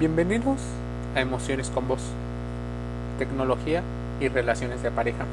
Bienvenidos 0.00 0.56
a 1.14 1.20
Emociones 1.20 1.68
con 1.68 1.86
Vos, 1.86 2.00
tecnología 3.18 3.82
y 4.18 4.28
relaciones 4.28 4.82
de 4.82 4.90
pareja. 4.90 5.26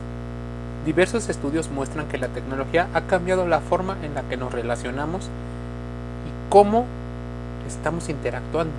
Diversos 0.85 1.29
estudios 1.29 1.71
muestran 1.71 2.09
que 2.09 2.17
la 2.17 2.27
tecnología 2.27 2.89
ha 2.93 3.03
cambiado 3.03 3.47
la 3.47 3.61
forma 3.61 3.95
en 4.03 4.13
la 4.13 4.23
que 4.23 4.35
nos 4.35 4.51
relacionamos 4.51 5.23
y 5.23 6.49
cómo 6.51 6.83
estamos 7.65 8.09
interactuando. 8.09 8.73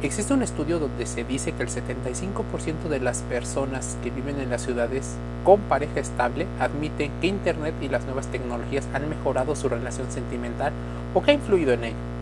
Existe 0.00 0.32
un 0.32 0.42
estudio 0.42 0.78
donde 0.78 1.04
se 1.04 1.24
dice 1.24 1.52
que 1.52 1.64
el 1.64 1.68
75% 1.68 2.88
de 2.88 3.00
las 3.00 3.20
personas 3.24 3.98
que 4.02 4.08
viven 4.08 4.40
en 4.40 4.48
las 4.48 4.62
ciudades 4.62 5.16
con 5.44 5.60
pareja 5.60 6.00
estable 6.00 6.46
admiten 6.60 7.12
que 7.20 7.26
Internet 7.26 7.74
y 7.82 7.88
las 7.90 8.06
nuevas 8.06 8.28
tecnologías 8.28 8.88
han 8.94 9.06
mejorado 9.10 9.54
su 9.54 9.68
relación 9.68 10.10
sentimental 10.10 10.72
o 11.12 11.22
que 11.22 11.32
ha 11.32 11.34
influido 11.34 11.74
en 11.74 11.84
ello 11.84 12.17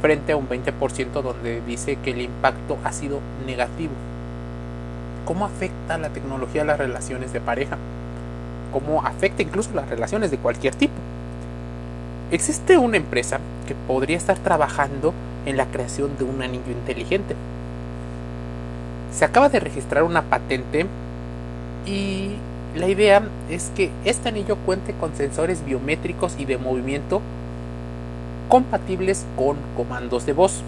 frente 0.00 0.32
a 0.32 0.36
un 0.36 0.48
20% 0.48 1.22
donde 1.22 1.60
dice 1.62 1.96
que 1.96 2.12
el 2.12 2.20
impacto 2.20 2.78
ha 2.84 2.92
sido 2.92 3.20
negativo. 3.46 3.92
¿Cómo 5.24 5.44
afecta 5.44 5.98
la 5.98 6.08
tecnología 6.10 6.62
a 6.62 6.64
las 6.64 6.78
relaciones 6.78 7.32
de 7.32 7.40
pareja? 7.40 7.76
¿Cómo 8.72 9.04
afecta 9.04 9.42
incluso 9.42 9.70
las 9.74 9.88
relaciones 9.88 10.30
de 10.30 10.38
cualquier 10.38 10.74
tipo? 10.74 10.94
Existe 12.30 12.78
una 12.78 12.96
empresa 12.96 13.40
que 13.66 13.74
podría 13.74 14.16
estar 14.16 14.38
trabajando 14.38 15.14
en 15.46 15.56
la 15.56 15.66
creación 15.66 16.16
de 16.18 16.24
un 16.24 16.42
anillo 16.42 16.70
inteligente. 16.70 17.34
Se 19.12 19.24
acaba 19.24 19.48
de 19.48 19.60
registrar 19.60 20.02
una 20.02 20.22
patente 20.22 20.86
y 21.86 22.32
la 22.76 22.86
idea 22.86 23.22
es 23.48 23.70
que 23.74 23.90
este 24.04 24.28
anillo 24.28 24.56
cuente 24.66 24.92
con 24.92 25.14
sensores 25.14 25.64
biométricos 25.64 26.36
y 26.38 26.44
de 26.44 26.58
movimiento 26.58 27.22
compatibles 28.48 29.24
con 29.36 29.56
comandos 29.76 30.26
de 30.26 30.32
voz. 30.32 30.62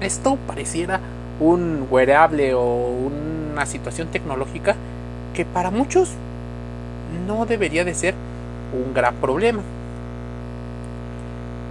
Esto 0.00 0.36
pareciera 0.46 1.00
un 1.38 1.86
wearable 1.90 2.54
o 2.54 2.62
una 2.62 3.66
situación 3.66 4.08
tecnológica 4.08 4.74
que 5.34 5.44
para 5.44 5.70
muchos 5.70 6.10
no 7.26 7.46
debería 7.46 7.84
de 7.84 7.94
ser 7.94 8.14
un 8.72 8.94
gran 8.94 9.14
problema. 9.16 9.62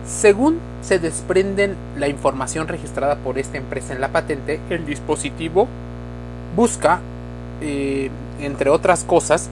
Según 0.05 0.59
se 0.81 0.99
desprenden 0.99 1.75
la 1.97 2.07
información 2.07 2.67
registrada 2.67 3.15
por 3.17 3.37
esta 3.37 3.57
empresa 3.57 3.93
en 3.93 4.01
la 4.01 4.09
patente, 4.09 4.59
el 4.69 4.85
dispositivo 4.85 5.67
busca, 6.55 6.99
eh, 7.61 8.09
entre 8.39 8.69
otras 8.69 9.03
cosas, 9.03 9.49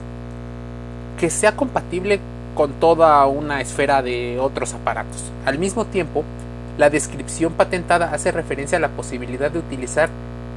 que 1.18 1.30
sea 1.30 1.56
compatible 1.56 2.20
con 2.54 2.72
toda 2.72 3.24
una 3.26 3.60
esfera 3.60 4.02
de 4.02 4.38
otros 4.40 4.74
aparatos. 4.74 5.30
Al 5.46 5.58
mismo 5.58 5.84
tiempo, 5.84 6.24
la 6.78 6.90
descripción 6.90 7.52
patentada 7.52 8.10
hace 8.12 8.32
referencia 8.32 8.78
a 8.78 8.80
la 8.80 8.88
posibilidad 8.88 9.50
de 9.50 9.58
utilizar 9.58 10.08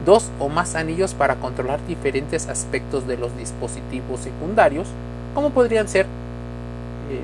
dos 0.05 0.29
o 0.39 0.49
más 0.49 0.75
anillos 0.75 1.13
para 1.13 1.35
controlar 1.35 1.79
diferentes 1.87 2.47
aspectos 2.47 3.07
de 3.07 3.17
los 3.17 3.35
dispositivos 3.37 4.19
secundarios, 4.19 4.87
como 5.33 5.49
podrían 5.51 5.87
ser 5.87 6.05
eh, 6.05 7.21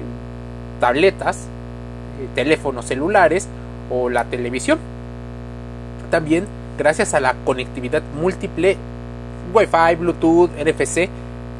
tabletas, 0.79 1.47
eh, 2.19 2.27
teléfonos 2.35 2.85
celulares 2.85 3.47
o 3.89 4.09
la 4.09 4.25
televisión. 4.25 4.79
También, 6.11 6.45
gracias 6.77 7.13
a 7.13 7.19
la 7.19 7.35
conectividad 7.45 8.01
múltiple, 8.19 8.77
Wi-Fi, 9.53 9.95
Bluetooth, 9.95 10.51
NFC, 10.51 11.09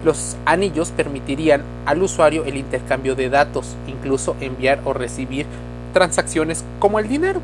los 0.03 0.37
anillos 0.45 0.91
permitirían 0.91 1.63
al 1.85 2.01
usuario 2.01 2.45
el 2.45 2.57
intercambio 2.57 3.15
de 3.15 3.29
datos, 3.29 3.75
incluso 3.87 4.35
enviar 4.39 4.79
o 4.85 4.93
recibir 4.93 5.45
transacciones 5.93 6.63
como 6.79 6.99
el 6.99 7.07
dinero. 7.07 7.41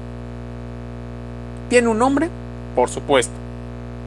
¿Tiene 1.69 1.87
un 1.87 1.99
nombre? 1.99 2.29
Por 2.75 2.89
supuesto. 2.89 3.33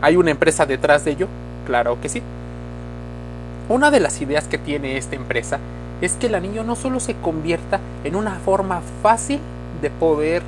¿Hay 0.01 0.17
una 0.17 0.31
empresa 0.31 0.65
detrás 0.65 1.05
de 1.05 1.13
ello? 1.13 1.29
Claro 1.67 2.01
que 2.01 2.09
sí. 2.09 2.23
Una 3.69 3.91
de 3.91 4.01
las 4.01 4.21
ideas 4.23 4.49
que 4.49 4.57
tiene 4.57 4.97
esta 4.97 5.17
empresa 5.17 5.59
es 6.01 6.15
que 6.15 6.29
el 6.29 6.35
anillo 6.35 6.65
no 6.65 6.77
solo 6.77 7.01
se 7.01 7.15
convierta 7.15 7.81
en 8.05 8.17
una 8.17 8.37
forma 8.37 8.81
fácil 9.03 9.41
de 9.83 9.91
poder 9.91 10.43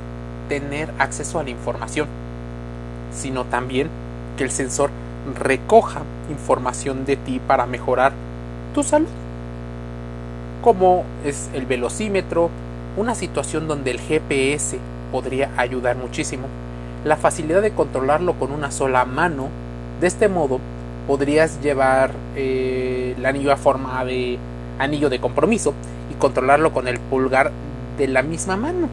tener 0.49 0.91
acceso 0.97 1.39
a 1.39 1.43
la 1.43 1.49
información, 1.49 2.07
sino 3.13 3.45
también 3.45 3.89
que 4.37 4.43
el 4.43 4.51
sensor 4.51 4.89
recoja 5.39 6.01
información 6.29 7.05
de 7.05 7.17
ti 7.17 7.39
para 7.45 7.65
mejorar 7.65 8.13
tu 8.73 8.83
salud, 8.83 9.07
como 10.61 11.03
es 11.25 11.49
el 11.53 11.65
velocímetro, 11.65 12.49
una 12.97 13.15
situación 13.15 13.67
donde 13.67 13.91
el 13.91 13.99
GPS 13.99 14.77
podría 15.11 15.49
ayudar 15.57 15.95
muchísimo, 15.97 16.47
la 17.03 17.17
facilidad 17.17 17.61
de 17.61 17.71
controlarlo 17.71 18.33
con 18.33 18.51
una 18.51 18.71
sola 18.71 19.05
mano, 19.05 19.49
de 19.99 20.07
este 20.07 20.27
modo 20.27 20.59
podrías 21.07 21.61
llevar 21.61 22.11
eh, 22.35 23.15
el 23.17 23.25
anillo 23.25 23.51
a 23.51 23.57
forma 23.57 24.03
de 24.05 24.37
anillo 24.79 25.09
de 25.09 25.19
compromiso 25.19 25.73
y 26.11 26.13
controlarlo 26.15 26.73
con 26.73 26.87
el 26.87 26.99
pulgar 26.99 27.51
de 27.97 28.07
la 28.07 28.21
misma 28.21 28.55
mano. 28.55 28.87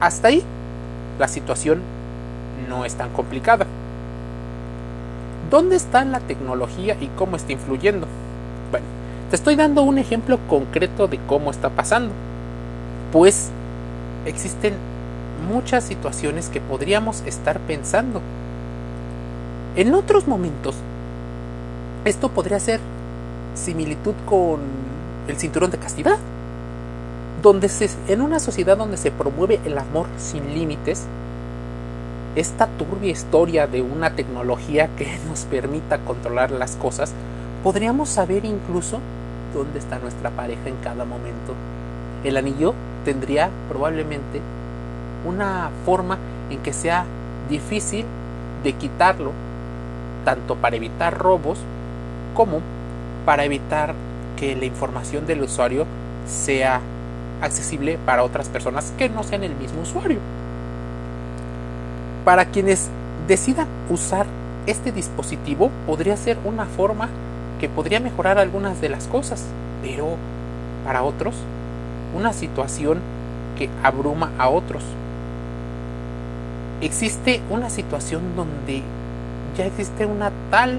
Hasta 0.00 0.28
ahí 0.28 0.42
la 1.18 1.28
situación 1.28 1.80
no 2.68 2.84
es 2.84 2.94
tan 2.94 3.10
complicada. 3.10 3.66
¿Dónde 5.54 5.76
está 5.76 6.04
la 6.04 6.18
tecnología 6.18 6.96
y 7.00 7.06
cómo 7.16 7.36
está 7.36 7.52
influyendo? 7.52 8.08
Bueno, 8.72 8.86
te 9.30 9.36
estoy 9.36 9.54
dando 9.54 9.84
un 9.84 9.98
ejemplo 9.98 10.40
concreto 10.48 11.06
de 11.06 11.20
cómo 11.28 11.52
está 11.52 11.70
pasando. 11.70 12.12
Pues 13.12 13.50
existen 14.26 14.74
muchas 15.48 15.84
situaciones 15.84 16.48
que 16.48 16.60
podríamos 16.60 17.22
estar 17.24 17.60
pensando. 17.60 18.20
En 19.76 19.94
otros 19.94 20.26
momentos, 20.26 20.74
esto 22.04 22.30
podría 22.30 22.58
ser 22.58 22.80
similitud 23.54 24.14
con 24.26 24.58
el 25.28 25.36
cinturón 25.36 25.70
de 25.70 25.78
castidad, 25.78 26.18
donde 27.44 27.68
se, 27.68 27.88
en 28.08 28.22
una 28.22 28.40
sociedad 28.40 28.76
donde 28.76 28.96
se 28.96 29.12
promueve 29.12 29.60
el 29.64 29.78
amor 29.78 30.08
sin 30.18 30.52
límites, 30.52 31.04
esta 32.36 32.66
turbia 32.66 33.12
historia 33.12 33.66
de 33.66 33.82
una 33.82 34.10
tecnología 34.10 34.88
que 34.96 35.18
nos 35.28 35.44
permita 35.44 35.98
controlar 35.98 36.50
las 36.50 36.76
cosas, 36.76 37.12
podríamos 37.62 38.08
saber 38.08 38.44
incluso 38.44 39.00
dónde 39.54 39.78
está 39.78 39.98
nuestra 39.98 40.30
pareja 40.30 40.68
en 40.68 40.76
cada 40.82 41.04
momento. 41.04 41.54
El 42.24 42.36
anillo 42.36 42.74
tendría 43.04 43.50
probablemente 43.68 44.40
una 45.26 45.70
forma 45.84 46.18
en 46.50 46.58
que 46.60 46.72
sea 46.72 47.04
difícil 47.48 48.04
de 48.62 48.72
quitarlo, 48.72 49.32
tanto 50.24 50.56
para 50.56 50.76
evitar 50.76 51.16
robos 51.16 51.58
como 52.34 52.60
para 53.24 53.44
evitar 53.44 53.94
que 54.36 54.56
la 54.56 54.64
información 54.64 55.26
del 55.26 55.42
usuario 55.42 55.86
sea 56.26 56.80
accesible 57.42 57.98
para 58.04 58.24
otras 58.24 58.48
personas 58.48 58.92
que 58.98 59.08
no 59.08 59.22
sean 59.22 59.44
el 59.44 59.54
mismo 59.54 59.82
usuario. 59.82 60.18
Para 62.24 62.46
quienes 62.46 62.88
decidan 63.28 63.68
usar 63.90 64.26
este 64.66 64.92
dispositivo 64.92 65.70
podría 65.86 66.16
ser 66.16 66.38
una 66.44 66.64
forma 66.64 67.10
que 67.60 67.68
podría 67.68 68.00
mejorar 68.00 68.38
algunas 68.38 68.80
de 68.80 68.88
las 68.88 69.06
cosas, 69.08 69.44
pero 69.82 70.16
para 70.84 71.02
otros 71.02 71.34
una 72.16 72.32
situación 72.32 73.00
que 73.58 73.68
abruma 73.82 74.30
a 74.38 74.48
otros. 74.48 74.82
Existe 76.80 77.42
una 77.50 77.68
situación 77.68 78.22
donde 78.36 78.82
ya 79.56 79.66
existe 79.66 80.06
una 80.06 80.32
tal 80.50 80.78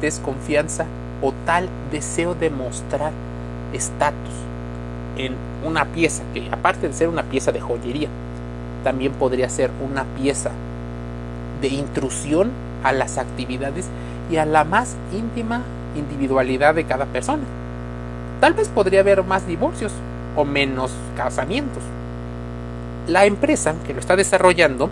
desconfianza 0.00 0.84
o 1.22 1.32
tal 1.46 1.68
deseo 1.90 2.34
de 2.34 2.50
mostrar 2.50 3.12
estatus 3.72 4.34
en 5.16 5.36
una 5.64 5.84
pieza 5.86 6.22
que 6.34 6.48
aparte 6.50 6.88
de 6.88 6.94
ser 6.94 7.08
una 7.08 7.22
pieza 7.22 7.52
de 7.52 7.60
joyería, 7.60 8.08
también 8.84 9.12
podría 9.12 9.48
ser 9.48 9.70
una 9.82 10.04
pieza 10.04 10.50
de 11.62 11.68
intrusión 11.68 12.50
a 12.84 12.92
las 12.92 13.16
actividades 13.16 13.86
y 14.30 14.36
a 14.36 14.44
la 14.44 14.64
más 14.64 14.96
íntima 15.12 15.62
individualidad 15.96 16.74
de 16.74 16.84
cada 16.84 17.06
persona. 17.06 17.44
Tal 18.40 18.54
vez 18.54 18.68
podría 18.68 19.00
haber 19.00 19.22
más 19.22 19.46
divorcios 19.46 19.92
o 20.36 20.44
menos 20.44 20.90
casamientos. 21.16 21.82
La 23.08 23.24
empresa 23.24 23.74
que 23.86 23.94
lo 23.94 24.00
está 24.00 24.16
desarrollando 24.16 24.90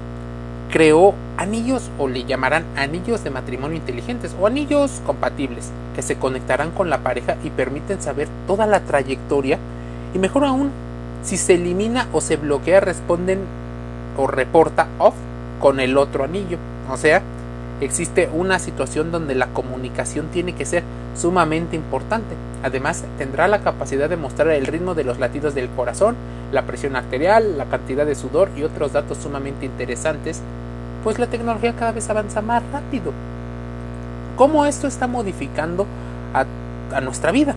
creó 0.71 1.15
anillos 1.37 1.91
o 1.99 2.07
le 2.07 2.25
llamarán 2.25 2.65
anillos 2.77 3.25
de 3.25 3.31
matrimonio 3.31 3.77
inteligentes 3.77 4.35
o 4.41 4.47
anillos 4.47 5.03
compatibles 5.05 5.71
que 5.97 6.03
se 6.03 6.17
conectarán 6.17 6.71
con 6.71 6.91
la 6.91 6.99
pareja 6.99 7.37
y 7.43 7.51
permiten 7.51 8.01
saber 8.01 8.29
toda 8.47 8.67
la 8.67 8.81
trayectoria 8.81 9.59
y 10.15 10.19
mejor 10.19 10.45
aún 10.45 10.71
si 11.25 11.37
se 11.37 11.55
elimina 11.55 12.07
o 12.13 12.21
se 12.21 12.37
bloquea 12.37 12.81
responden 12.81 13.41
o 14.17 14.27
reporta 14.27 14.87
off 14.99 15.15
con 15.61 15.79
el 15.79 15.97
otro 15.97 16.25
anillo. 16.25 16.59
O 16.91 16.97
sea, 16.97 17.23
existe 17.81 18.29
una 18.33 18.59
situación 18.59 19.13
donde 19.13 19.35
la 19.35 19.47
comunicación 19.49 20.27
tiene 20.33 20.55
que 20.55 20.65
ser 20.65 20.83
sumamente 21.15 21.77
importante. 21.77 22.35
Además, 22.63 23.05
tendrá 23.19 23.49
la 23.49 23.61
capacidad 23.61 24.09
de 24.09 24.17
mostrar 24.17 24.49
el 24.49 24.67
ritmo 24.67 24.95
de 24.95 25.05
los 25.05 25.19
latidos 25.19 25.55
del 25.55 25.69
corazón, 25.71 26.17
la 26.53 26.63
presión 26.63 26.97
arterial, 26.97 27.57
la 27.57 27.67
cantidad 27.67 28.05
de 28.05 28.15
sudor 28.15 28.51
y 28.57 28.65
otros 28.65 28.93
datos 28.93 29.19
sumamente 29.19 29.67
interesantes, 29.67 30.41
pues 31.05 31.19
la 31.19 31.27
tecnología 31.27 31.75
cada 31.75 31.93
vez 31.93 32.09
avanza 32.11 32.43
más 32.43 32.63
rápido. 32.73 33.13
¿Cómo 34.37 34.67
esto 34.67 34.87
está 34.87 35.07
modificando 35.07 35.87
a, 36.35 37.01
nuestra 37.01 37.31
vida? 37.33 37.55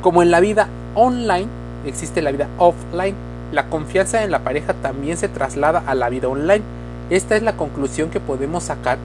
Como 0.00 0.22
en 0.22 0.30
la 0.30 0.40
vida 0.40 0.68
online 0.94 1.48
existe 1.86 2.22
la 2.22 2.32
vida 2.32 2.48
offline, 2.58 3.14
la 3.52 3.66
confianza 3.66 4.22
en 4.22 4.30
la 4.30 4.40
pareja 4.40 4.74
también 4.74 5.16
se 5.16 5.28
traslada 5.28 5.82
a 5.86 5.94
la 5.94 6.08
vida 6.08 6.28
online. 6.28 6.62
Esta 7.12 7.36
es 7.36 7.42
la 7.42 7.58
conclusión 7.58 8.08
que 8.08 8.20
podemos 8.20 8.62
sacar 8.62 8.96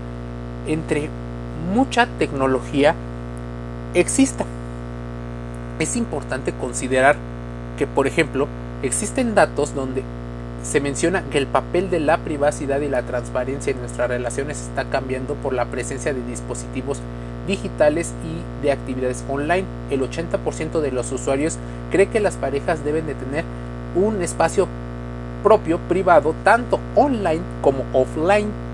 entre 0.66 1.10
mucha 1.74 2.08
tecnología 2.18 2.96
exista. 3.94 4.46
Es 5.80 5.98
importante 5.98 6.54
considerar 6.54 7.18
que, 7.78 7.86
por 7.86 8.08
ejemplo, 8.08 8.48
existen 8.82 9.36
datos 9.36 9.76
donde 9.76 10.04
se 10.64 10.80
menciona 10.80 11.24
que 11.24 11.38
el 11.38 11.48
papel 11.48 11.90
de 11.90 12.00
la 12.00 12.20
privacidad 12.20 12.80
y 12.80 12.88
la 12.88 13.02
transparencia 13.02 13.72
en 13.72 13.82
nuestras 13.82 14.08
relaciones 14.08 14.62
está 14.62 14.86
cambiando 14.86 15.34
por 15.34 15.52
la 15.52 15.66
presencia 15.66 16.14
de 16.14 16.24
dispositivos 16.24 17.00
digitales 17.46 18.14
y 18.24 18.64
de 18.64 18.72
actividades 18.72 19.26
online. 19.28 19.66
El 19.92 20.00
80% 20.00 20.80
de 20.80 20.94
los 20.94 21.12
usuarios 21.12 21.58
cree 21.92 22.08
que 22.08 22.22
las 22.22 22.38
parejas 22.38 22.86
deben 22.86 23.06
de 23.06 23.16
tener 23.16 23.44
un 23.96 24.22
espacio 24.22 24.70
propio 25.48 25.80
privado 25.88 26.36
tanto 26.44 26.78
online 26.96 27.42
como 27.62 27.86
offline 27.94 28.68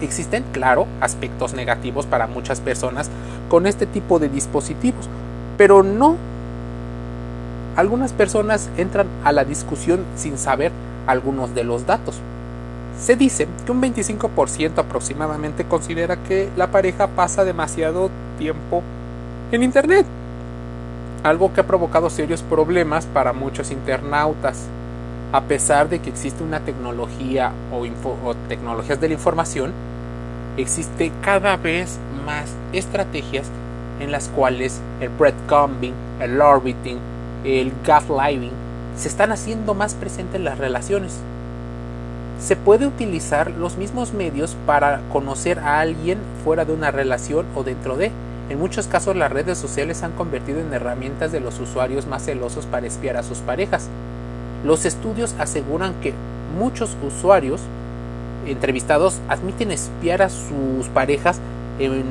Existen, 0.00 0.44
claro, 0.52 0.86
aspectos 1.00 1.54
negativos 1.54 2.06
para 2.06 2.26
muchas 2.26 2.60
personas 2.60 3.08
con 3.48 3.66
este 3.66 3.86
tipo 3.86 4.18
de 4.18 4.28
dispositivos, 4.28 5.08
pero 5.56 5.84
no. 5.84 6.16
Algunas 7.76 8.12
personas 8.12 8.68
entran 8.76 9.06
a 9.24 9.32
la 9.32 9.44
discusión 9.44 10.04
sin 10.16 10.38
saber 10.38 10.72
algunos 11.06 11.54
de 11.54 11.64
los 11.64 11.86
datos. 11.86 12.16
Se 13.00 13.14
dice 13.14 13.46
que 13.64 13.72
un 13.72 13.80
25% 13.80 14.78
aproximadamente 14.78 15.64
considera 15.64 16.16
que 16.16 16.48
la 16.56 16.68
pareja 16.68 17.06
pasa 17.06 17.44
demasiado 17.44 18.10
tiempo 18.38 18.82
en 19.52 19.62
Internet, 19.62 20.04
algo 21.22 21.52
que 21.52 21.60
ha 21.60 21.66
provocado 21.66 22.10
serios 22.10 22.42
problemas 22.42 23.06
para 23.06 23.32
muchos 23.32 23.70
internautas. 23.70 24.66
A 25.30 25.42
pesar 25.42 25.90
de 25.90 25.98
que 25.98 26.08
existe 26.08 26.42
una 26.42 26.60
tecnología 26.60 27.52
o, 27.70 28.34
tecnologías 28.48 28.98
de 28.98 29.08
la 29.08 29.14
información, 29.14 29.72
existe 30.56 31.12
cada 31.20 31.58
vez 31.58 31.98
más 32.24 32.54
estrategias 32.72 33.46
en 34.00 34.10
las 34.10 34.28
cuales 34.28 34.80
el 35.00 35.10
breadcrumbing, 35.10 35.92
el 36.20 36.40
orbiting, 36.40 36.98
el 37.44 37.72
gaslighting 37.84 38.52
se 38.96 39.08
están 39.08 39.30
haciendo 39.30 39.74
más 39.74 39.92
presentes 39.92 40.36
en 40.36 40.44
las 40.44 40.56
relaciones. 40.56 41.18
Se 42.40 42.56
puede 42.56 42.86
utilizar 42.86 43.50
los 43.50 43.76
mismos 43.76 44.14
medios 44.14 44.56
para 44.64 45.02
conocer 45.12 45.58
a 45.58 45.80
alguien 45.80 46.18
fuera 46.42 46.64
de 46.64 46.72
una 46.72 46.90
relación 46.90 47.44
o 47.54 47.64
dentro 47.64 47.98
de. 47.98 48.12
En 48.48 48.58
muchos 48.58 48.86
casos 48.86 49.14
las 49.14 49.30
redes 49.30 49.58
sociales 49.58 49.98
se 49.98 50.06
han 50.06 50.12
convertido 50.12 50.58
en 50.60 50.72
herramientas 50.72 51.32
de 51.32 51.40
los 51.40 51.60
usuarios 51.60 52.06
más 52.06 52.24
celosos 52.24 52.64
para 52.64 52.86
espiar 52.86 53.18
a 53.18 53.22
sus 53.22 53.38
parejas. 53.38 53.90
Los 54.68 54.84
estudios 54.84 55.34
aseguran 55.38 55.94
que 56.02 56.12
muchos 56.58 56.94
usuarios 57.02 57.62
entrevistados 58.46 59.18
admiten 59.26 59.70
espiar 59.70 60.20
a 60.20 60.28
sus 60.28 60.88
parejas 60.92 61.40
en 61.78 62.04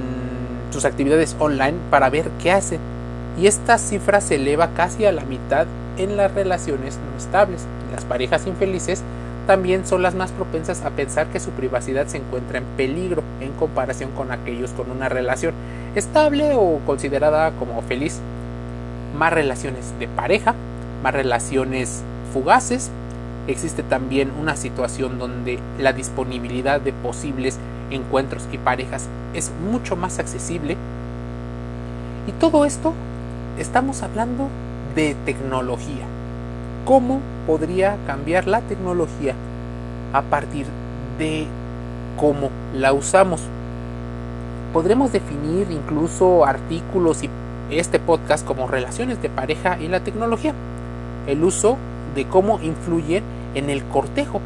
sus 0.71 0.83
actividades 0.83 1.35
online 1.37 1.77
para 1.91 2.09
ver 2.09 2.31
qué 2.41 2.51
hacen. 2.51 2.79
Y 3.39 3.45
esta 3.45 3.77
cifra 3.77 4.21
se 4.21 4.37
eleva 4.37 4.69
casi 4.69 5.05
a 5.05 5.11
la 5.11 5.23
mitad 5.23 5.67
en 5.99 6.17
las 6.17 6.33
relaciones 6.33 6.97
no 6.97 7.15
estables. 7.19 7.63
Las 7.93 8.05
parejas 8.05 8.47
infelices 8.47 9.03
también 9.45 9.85
son 9.85 10.01
las 10.01 10.15
más 10.15 10.31
propensas 10.31 10.83
a 10.83 10.89
pensar 10.89 11.27
que 11.27 11.39
su 11.39 11.51
privacidad 11.51 12.07
se 12.07 12.17
encuentra 12.17 12.57
en 12.57 12.65
peligro 12.75 13.21
en 13.39 13.51
comparación 13.51 14.09
con 14.13 14.31
aquellos 14.31 14.71
con 14.71 14.89
una 14.89 15.09
relación 15.09 15.53
estable 15.93 16.53
o 16.55 16.79
considerada 16.87 17.51
como 17.51 17.83
feliz. 17.83 18.19
Más 19.15 19.31
relaciones 19.31 19.93
de 19.99 20.07
pareja, 20.07 20.55
más 21.03 21.13
relaciones 21.13 22.01
fugaces, 22.27 22.91
existe 23.47 23.83
también 23.83 24.31
una 24.39 24.55
situación 24.55 25.19
donde 25.19 25.59
la 25.79 25.93
disponibilidad 25.93 26.81
de 26.81 26.93
posibles 26.93 27.57
encuentros 27.91 28.47
y 28.51 28.57
parejas 28.57 29.07
es 29.33 29.51
mucho 29.71 29.95
más 29.95 30.19
accesible. 30.19 30.77
Y 32.27 32.31
todo 32.33 32.65
esto 32.65 32.93
estamos 33.57 34.03
hablando 34.03 34.49
de 34.95 35.15
tecnología. 35.25 36.05
¿Cómo 36.85 37.19
podría 37.45 37.97
cambiar 38.05 38.47
la 38.47 38.61
tecnología 38.61 39.33
a 40.13 40.21
partir 40.21 40.65
de 41.17 41.47
cómo 42.17 42.49
la 42.73 42.93
usamos? 42.93 43.41
Podremos 44.73 45.11
definir 45.11 45.67
incluso 45.71 46.45
artículos 46.45 47.23
y 47.23 47.29
este 47.69 47.99
podcast 47.99 48.45
como 48.45 48.67
relaciones 48.67 49.21
de 49.21 49.29
pareja 49.29 49.77
y 49.79 49.87
la 49.87 50.01
tecnología. 50.01 50.53
El 51.27 51.43
uso 51.43 51.77
de 52.17 52.25
cómo 52.25 52.59
influyen 52.61 53.23
en 53.55 53.69
el 53.69 53.83
cortejo. 53.85 54.41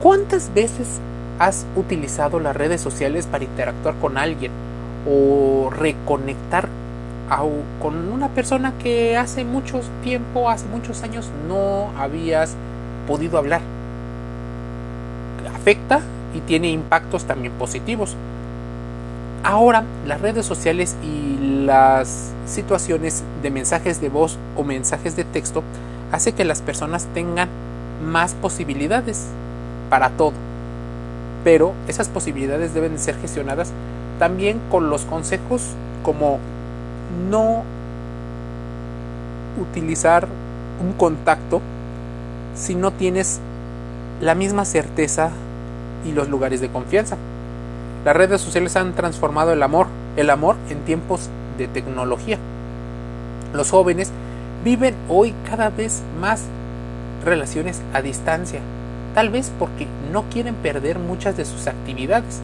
¿Cuántas 0.00 0.54
veces 0.54 1.00
has 1.38 1.66
utilizado 1.76 2.40
las 2.40 2.56
redes 2.56 2.80
sociales 2.80 3.26
para 3.26 3.44
interactuar 3.44 3.96
con 3.96 4.16
alguien 4.16 4.52
o 5.06 5.68
reconectar 5.70 6.68
con 7.82 8.08
una 8.12 8.28
persona 8.28 8.72
que 8.80 9.16
hace 9.16 9.44
mucho 9.44 9.80
tiempo, 10.04 10.48
hace 10.48 10.66
muchos 10.66 11.02
años 11.02 11.28
no 11.48 11.90
habías 11.98 12.54
podido 13.06 13.36
hablar? 13.36 13.60
Afecta 15.54 16.00
y 16.34 16.40
tiene 16.40 16.70
impactos 16.70 17.24
también 17.24 17.52
positivos. 17.54 18.16
Ahora 19.42 19.82
las 20.06 20.20
redes 20.20 20.46
sociales 20.46 20.96
y 21.02 21.64
las 21.64 22.32
situaciones 22.46 23.24
de 23.42 23.50
mensajes 23.50 24.00
de 24.00 24.08
voz 24.08 24.38
o 24.56 24.62
mensajes 24.62 25.16
de 25.16 25.24
texto 25.24 25.64
hace 26.12 26.32
que 26.32 26.44
las 26.44 26.62
personas 26.62 27.06
tengan 27.14 27.48
más 28.04 28.34
posibilidades 28.34 29.26
para 29.90 30.10
todo. 30.10 30.32
Pero 31.44 31.72
esas 31.88 32.08
posibilidades 32.08 32.74
deben 32.74 32.98
ser 32.98 33.16
gestionadas 33.16 33.72
también 34.18 34.60
con 34.70 34.90
los 34.90 35.02
consejos 35.02 35.62
como 36.02 36.38
no 37.30 37.62
utilizar 39.60 40.26
un 40.80 40.92
contacto 40.92 41.60
si 42.54 42.74
no 42.74 42.90
tienes 42.90 43.40
la 44.20 44.34
misma 44.34 44.64
certeza 44.64 45.30
y 46.04 46.12
los 46.12 46.28
lugares 46.28 46.60
de 46.60 46.68
confianza. 46.68 47.16
Las 48.04 48.16
redes 48.16 48.40
sociales 48.40 48.76
han 48.76 48.94
transformado 48.94 49.52
el 49.52 49.62
amor, 49.62 49.88
el 50.16 50.30
amor 50.30 50.56
en 50.70 50.78
tiempos 50.80 51.28
de 51.58 51.68
tecnología. 51.68 52.38
Los 53.52 53.70
jóvenes 53.70 54.10
viven 54.66 54.96
hoy 55.08 55.32
cada 55.48 55.70
vez 55.70 56.02
más 56.20 56.42
relaciones 57.24 57.80
a 57.94 58.02
distancia, 58.02 58.58
tal 59.14 59.30
vez 59.30 59.52
porque 59.60 59.86
no 60.12 60.24
quieren 60.24 60.56
perder 60.56 60.98
muchas 60.98 61.36
de 61.36 61.44
sus 61.44 61.68
actividades, 61.68 62.40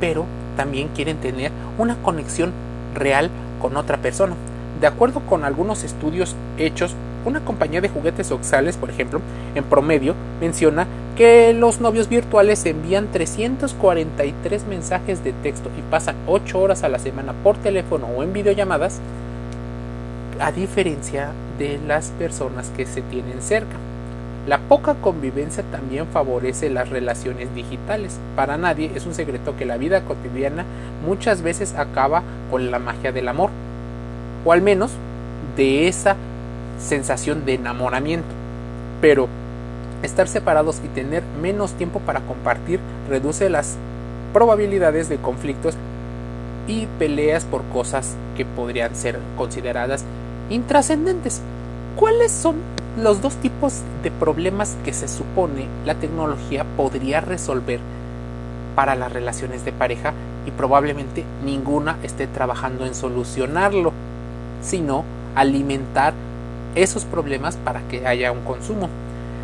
pero 0.00 0.26
también 0.56 0.88
quieren 0.88 1.18
tener 1.18 1.52
una 1.78 1.94
conexión 2.02 2.50
real 2.96 3.30
con 3.62 3.76
otra 3.76 3.98
persona. 3.98 4.34
De 4.80 4.88
acuerdo 4.88 5.20
con 5.20 5.44
algunos 5.44 5.84
estudios 5.84 6.34
hechos, 6.58 6.96
una 7.24 7.38
compañía 7.44 7.80
de 7.80 7.90
juguetes 7.90 8.32
oxales, 8.32 8.76
por 8.76 8.90
ejemplo, 8.90 9.20
en 9.54 9.62
promedio 9.62 10.16
menciona 10.40 10.88
que 11.16 11.52
los 11.52 11.80
novios 11.80 12.08
virtuales 12.08 12.66
envían 12.66 13.06
343 13.12 14.66
mensajes 14.66 15.22
de 15.22 15.32
texto 15.32 15.70
y 15.78 15.82
pasan 15.92 16.16
8 16.26 16.58
horas 16.58 16.82
a 16.82 16.88
la 16.88 16.98
semana 16.98 17.34
por 17.44 17.56
teléfono 17.56 18.08
o 18.08 18.24
en 18.24 18.32
videollamadas, 18.32 19.00
a 20.40 20.52
diferencia 20.52 21.30
de 21.58 21.78
las 21.86 22.08
personas 22.18 22.70
que 22.76 22.86
se 22.86 23.02
tienen 23.02 23.42
cerca. 23.42 23.76
La 24.48 24.58
poca 24.58 24.94
convivencia 24.94 25.62
también 25.70 26.06
favorece 26.06 26.70
las 26.70 26.88
relaciones 26.88 27.54
digitales. 27.54 28.18
Para 28.36 28.56
nadie 28.56 28.90
es 28.94 29.04
un 29.04 29.14
secreto 29.14 29.54
que 29.56 29.66
la 29.66 29.76
vida 29.76 30.00
cotidiana 30.00 30.64
muchas 31.06 31.42
veces 31.42 31.74
acaba 31.74 32.22
con 32.50 32.70
la 32.70 32.78
magia 32.78 33.12
del 33.12 33.28
amor, 33.28 33.50
o 34.44 34.52
al 34.52 34.62
menos 34.62 34.92
de 35.56 35.88
esa 35.88 36.16
sensación 36.78 37.44
de 37.44 37.54
enamoramiento. 37.54 38.28
Pero 39.02 39.28
estar 40.02 40.26
separados 40.26 40.80
y 40.82 40.88
tener 40.88 41.22
menos 41.42 41.72
tiempo 41.74 42.00
para 42.00 42.20
compartir 42.20 42.80
reduce 43.10 43.50
las 43.50 43.76
probabilidades 44.32 45.10
de 45.10 45.18
conflictos 45.18 45.74
y 46.66 46.86
peleas 46.98 47.44
por 47.44 47.62
cosas 47.64 48.14
que 48.36 48.46
podrían 48.46 48.96
ser 48.96 49.18
consideradas 49.36 50.04
intrascendentes. 50.50 51.40
¿Cuáles 51.96 52.30
son 52.32 52.56
los 52.98 53.22
dos 53.22 53.34
tipos 53.36 53.80
de 54.02 54.10
problemas 54.10 54.76
que 54.84 54.92
se 54.92 55.08
supone 55.08 55.66
la 55.86 55.94
tecnología 55.94 56.64
podría 56.76 57.20
resolver 57.20 57.80
para 58.74 58.94
las 58.94 59.12
relaciones 59.12 59.64
de 59.64 59.72
pareja 59.72 60.12
y 60.46 60.50
probablemente 60.50 61.24
ninguna 61.44 61.98
esté 62.02 62.26
trabajando 62.26 62.86
en 62.86 62.94
solucionarlo, 62.94 63.92
sino 64.62 65.04
alimentar 65.34 66.14
esos 66.74 67.04
problemas 67.04 67.56
para 67.56 67.80
que 67.88 68.06
haya 68.06 68.32
un 68.32 68.42
consumo. 68.42 68.88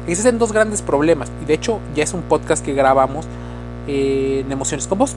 Existen 0.06 0.38
dos 0.38 0.52
grandes 0.52 0.82
problemas 0.82 1.30
y 1.42 1.46
de 1.46 1.54
hecho 1.54 1.80
ya 1.94 2.04
es 2.04 2.14
un 2.14 2.22
podcast 2.22 2.64
que 2.64 2.72
grabamos 2.72 3.26
eh, 3.88 4.42
en 4.44 4.52
Emociones 4.52 4.86
con 4.86 4.98
Vos. 4.98 5.16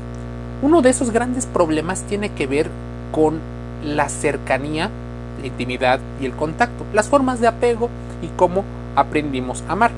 Uno 0.62 0.82
de 0.82 0.90
esos 0.90 1.12
grandes 1.12 1.46
problemas 1.46 2.02
tiene 2.04 2.30
que 2.32 2.48
ver 2.48 2.70
con 3.12 3.40
la 3.84 4.10
cercanía, 4.10 4.90
intimidad 5.48 6.00
y 6.22 6.26
el 6.26 6.34
contacto, 6.34 6.86
las 6.94 7.10
formas 7.10 7.40
de 7.40 7.48
apego 7.48 7.90
y 8.22 8.28
cómo 8.36 8.64
aprendimos 8.96 9.64
a 9.68 9.74
amar. 9.74 9.92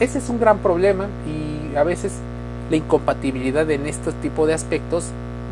Ese 0.00 0.18
es 0.18 0.28
un 0.28 0.40
gran 0.40 0.58
problema 0.58 1.06
y 1.26 1.76
a 1.76 1.84
veces 1.84 2.12
la 2.70 2.76
incompatibilidad 2.76 3.70
en 3.70 3.86
este 3.86 4.12
tipo 4.12 4.46
de 4.46 4.54
aspectos 4.54 5.06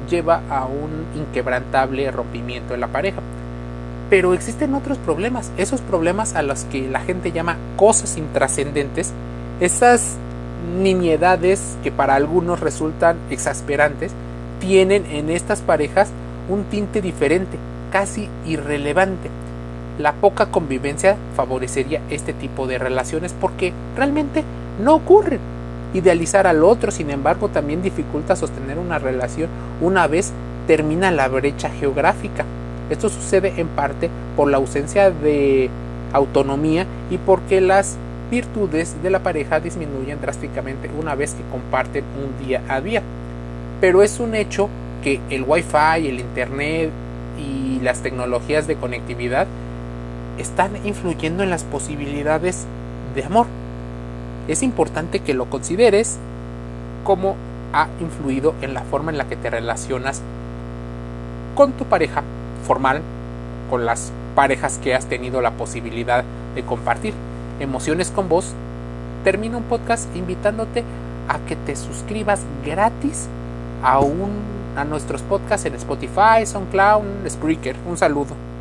lleva 0.08 0.42
a 0.50 0.64
un 0.64 1.06
inquebrantable 1.16 2.10
rompimiento 2.10 2.74
en 2.74 2.80
la 2.80 2.88
pareja. 2.88 3.20
Pero 4.10 4.34
existen 4.34 4.74
otros 4.74 4.98
problemas, 4.98 5.50
esos 5.56 5.80
problemas 5.80 6.34
a 6.34 6.42
los 6.42 6.64
que 6.64 6.88
la 6.88 7.00
gente 7.00 7.32
llama 7.32 7.56
cosas 7.76 8.18
intrascendentes, 8.18 9.12
esas 9.60 10.16
nimiedades 10.78 11.76
que 11.82 11.90
para 11.90 12.14
algunos 12.14 12.60
resultan 12.60 13.16
exasperantes, 13.30 14.12
tienen 14.60 15.06
en 15.06 15.30
estas 15.30 15.60
parejas 15.60 16.10
un 16.48 16.64
tinte 16.64 17.00
diferente, 17.00 17.58
casi 17.92 18.28
irrelevante. 18.46 19.30
La 19.98 20.14
poca 20.14 20.46
convivencia 20.46 21.16
favorecería 21.36 22.00
este 22.10 22.32
tipo 22.32 22.66
de 22.66 22.78
relaciones 22.78 23.34
porque 23.38 23.72
realmente 23.94 24.42
no 24.82 24.94
ocurren. 24.94 25.38
Idealizar 25.94 26.46
al 26.46 26.64
otro, 26.64 26.90
sin 26.90 27.10
embargo, 27.10 27.48
también 27.50 27.82
dificulta 27.82 28.34
sostener 28.34 28.78
una 28.78 28.98
relación 28.98 29.50
una 29.80 30.06
vez 30.06 30.32
termina 30.66 31.10
la 31.10 31.28
brecha 31.28 31.68
geográfica. 31.68 32.44
Esto 32.88 33.10
sucede 33.10 33.52
en 33.58 33.68
parte 33.68 34.10
por 34.34 34.50
la 34.50 34.56
ausencia 34.56 35.10
de 35.10 35.70
autonomía 36.12 36.86
y 37.10 37.18
porque 37.18 37.60
las 37.60 37.96
virtudes 38.30 38.96
de 39.02 39.10
la 39.10 39.18
pareja 39.18 39.60
disminuyen 39.60 40.20
drásticamente 40.20 40.88
una 40.98 41.14
vez 41.14 41.34
que 41.34 41.42
comparten 41.50 42.04
un 42.16 42.46
día 42.46 42.62
a 42.68 42.80
día. 42.80 43.02
Pero 43.80 44.02
es 44.02 44.18
un 44.18 44.34
hecho 44.34 44.70
que 45.04 45.20
el 45.28 45.44
wifi, 45.46 46.06
el 46.08 46.20
internet 46.20 46.90
y 47.38 47.61
las 47.82 48.00
tecnologías 48.00 48.66
de 48.66 48.76
conectividad 48.76 49.46
están 50.38 50.70
influyendo 50.84 51.42
en 51.42 51.50
las 51.50 51.64
posibilidades 51.64 52.66
de 53.14 53.24
amor. 53.24 53.46
Es 54.48 54.62
importante 54.62 55.20
que 55.20 55.34
lo 55.34 55.46
consideres 55.46 56.18
como 57.04 57.36
ha 57.72 57.88
influido 58.00 58.54
en 58.60 58.74
la 58.74 58.82
forma 58.82 59.10
en 59.10 59.18
la 59.18 59.24
que 59.24 59.36
te 59.36 59.50
relacionas 59.50 60.22
con 61.54 61.72
tu 61.72 61.84
pareja 61.84 62.22
formal, 62.66 63.02
con 63.70 63.84
las 63.84 64.12
parejas 64.34 64.78
que 64.78 64.94
has 64.94 65.06
tenido 65.06 65.40
la 65.40 65.52
posibilidad 65.52 66.24
de 66.54 66.62
compartir 66.62 67.14
emociones 67.60 68.10
con 68.10 68.28
vos. 68.28 68.52
Termino 69.24 69.58
un 69.58 69.64
podcast 69.64 70.14
invitándote 70.16 70.84
a 71.28 71.38
que 71.46 71.56
te 71.56 71.76
suscribas 71.76 72.40
gratis 72.64 73.28
a, 73.82 74.00
un, 74.00 74.30
a 74.76 74.84
nuestros 74.84 75.22
podcasts 75.22 75.66
en 75.66 75.74
Spotify, 75.74 76.44
SoundCloud, 76.44 77.28
Spreaker. 77.28 77.76
Un 77.86 77.96
saludo. 77.96 78.51